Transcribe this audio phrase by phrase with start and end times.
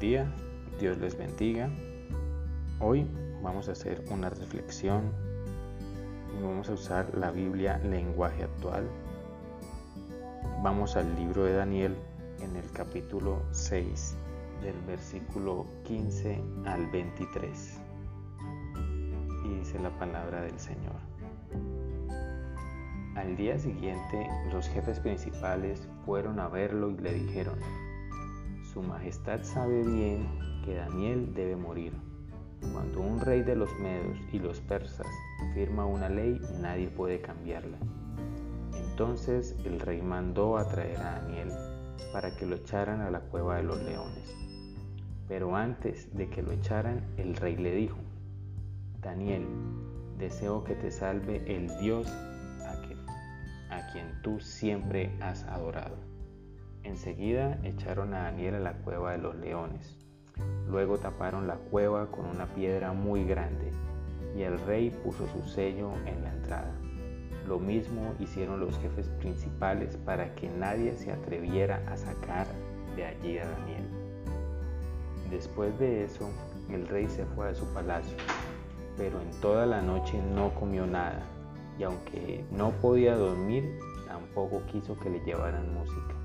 [0.00, 0.28] Días,
[0.78, 1.68] Dios les bendiga.
[2.78, 3.04] Hoy
[3.42, 5.12] vamos a hacer una reflexión
[6.38, 8.88] y vamos a usar la Biblia lenguaje actual.
[10.62, 11.96] Vamos al libro de Daniel
[12.40, 14.14] en el capítulo 6
[14.62, 17.80] del versículo 15 al 23.
[19.46, 20.94] Y dice la palabra del Señor.
[23.16, 27.58] Al día siguiente los jefes principales fueron a verlo y le dijeron,
[28.78, 30.28] Su Majestad sabe bien
[30.64, 31.92] que Daniel debe morir.
[32.72, 35.08] Cuando un rey de los medos y los persas
[35.52, 37.76] firma una ley, nadie puede cambiarla.
[38.76, 41.48] Entonces el rey mandó a traer a Daniel
[42.12, 44.32] para que lo echaran a la cueva de los leones.
[45.26, 47.98] Pero antes de que lo echaran, el rey le dijo,
[49.02, 49.44] Daniel,
[50.18, 52.06] deseo que te salve el Dios
[53.70, 55.96] a quien tú siempre has adorado.
[56.82, 59.96] Enseguida echaron a Daniel a la cueva de los leones.
[60.68, 63.72] Luego taparon la cueva con una piedra muy grande
[64.36, 66.72] y el rey puso su sello en la entrada.
[67.46, 72.46] Lo mismo hicieron los jefes principales para que nadie se atreviera a sacar
[72.94, 73.88] de allí a Daniel.
[75.30, 76.30] Después de eso,
[76.70, 78.16] el rey se fue a su palacio,
[78.96, 81.22] pero en toda la noche no comió nada
[81.78, 86.17] y aunque no podía dormir, tampoco quiso que le llevaran música.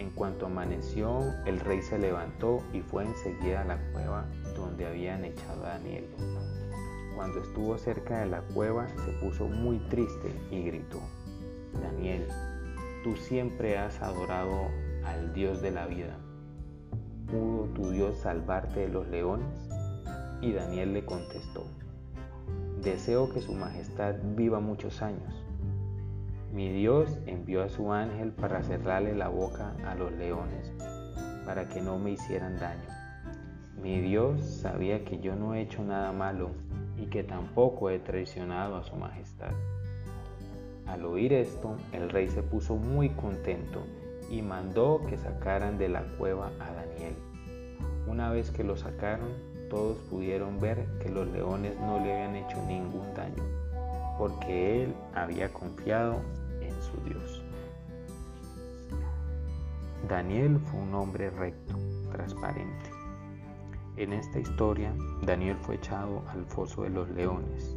[0.00, 4.24] En cuanto amaneció, el rey se levantó y fue enseguida a la cueva
[4.56, 6.06] donde habían echado a Daniel.
[7.14, 11.02] Cuando estuvo cerca de la cueva, se puso muy triste y gritó,
[11.82, 12.26] Daniel,
[13.04, 14.68] tú siempre has adorado
[15.04, 16.16] al Dios de la vida.
[17.26, 19.68] ¿Pudo tu Dios salvarte de los leones?
[20.40, 21.66] Y Daniel le contestó,
[22.80, 25.44] Deseo que Su Majestad viva muchos años.
[26.52, 30.72] Mi Dios envió a su ángel para cerrarle la boca a los leones,
[31.46, 32.88] para que no me hicieran daño.
[33.80, 36.50] Mi Dios sabía que yo no he hecho nada malo
[36.98, 39.52] y que tampoco he traicionado a Su Majestad.
[40.86, 43.84] Al oír esto, el rey se puso muy contento
[44.28, 47.14] y mandó que sacaran de la cueva a Daniel.
[48.08, 49.28] Una vez que lo sacaron,
[49.70, 53.44] todos pudieron ver que los leones no le habían hecho ningún daño,
[54.18, 56.20] porque él había confiado
[60.10, 61.78] Daniel fue un hombre recto,
[62.12, 62.90] transparente.
[63.96, 67.74] En esta historia, Daniel fue echado al foso de los leones,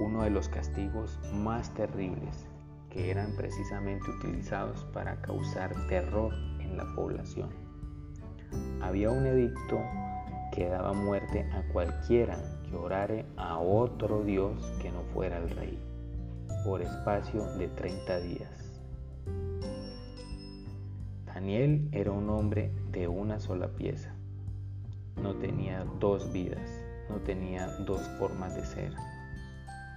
[0.00, 2.46] uno de los castigos más terribles
[2.88, 7.50] que eran precisamente utilizados para causar terror en la población
[8.80, 9.80] había un edicto
[10.52, 15.78] que daba muerte a cualquiera que orare a otro Dios que no fuera el rey,
[16.64, 18.69] por espacio de 30 días.
[21.40, 24.14] Daniel era un hombre de una sola pieza.
[25.22, 26.70] No tenía dos vidas,
[27.08, 28.92] no tenía dos formas de ser.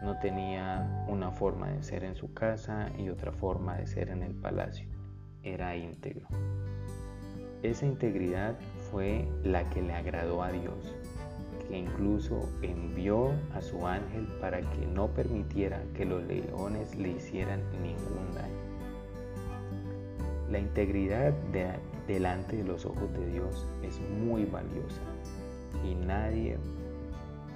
[0.02, 4.24] No tenía una forma de ser en su casa y otra forma de ser en
[4.24, 4.88] el palacio.
[5.44, 6.30] Era íntegro.
[7.62, 8.58] Esa integridad
[8.90, 10.96] fue la que le agradó a Dios,
[11.68, 17.60] que incluso envió a su ángel para que no permitiera que los leones le hicieran
[17.82, 18.73] ningún daño.
[20.54, 21.34] La integridad
[22.08, 25.02] delante de los ojos de Dios es muy valiosa
[25.84, 26.60] y nadie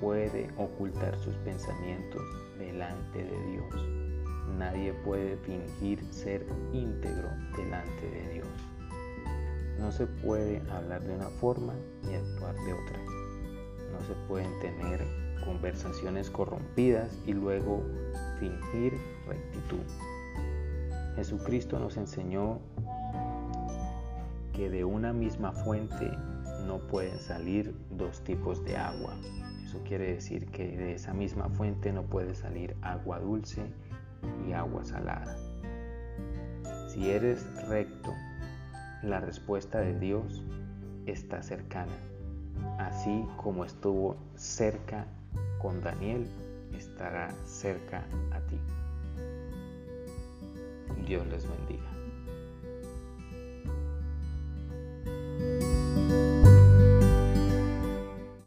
[0.02, 2.24] puede ocultar sus pensamientos
[2.58, 3.88] delante de Dios.
[4.58, 6.44] Nadie puede fingir ser
[6.74, 8.47] íntegro delante de Dios.
[9.78, 11.75] No se puede hablar de una forma
[12.09, 13.00] y actuar de otra.
[13.91, 15.06] No se pueden tener
[15.46, 17.84] conversaciones corrompidas y luego
[18.40, 18.94] fingir
[19.28, 19.85] rectitud.
[21.17, 22.59] Jesucristo nos enseñó
[24.53, 26.11] que de una misma fuente
[26.67, 29.16] no pueden salir dos tipos de agua.
[29.66, 33.63] Eso quiere decir que de esa misma fuente no puede salir agua dulce
[34.47, 35.35] y agua salada.
[36.87, 38.13] Si eres recto
[39.02, 40.43] la respuesta de Dios
[41.08, 41.97] está cercana.
[42.78, 45.08] Así como estuvo cerca
[45.59, 46.28] con Daniel,
[46.73, 48.59] estará cerca a ti.
[51.08, 52.07] Dios les bendiga.